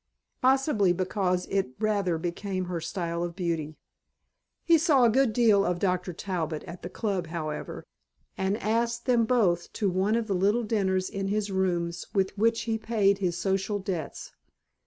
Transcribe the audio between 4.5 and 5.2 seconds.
He saw a